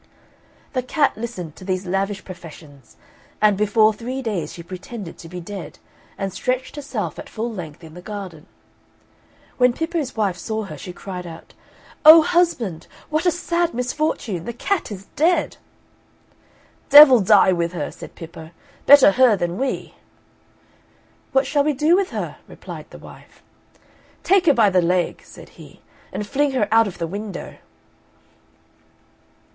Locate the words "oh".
12.03-12.23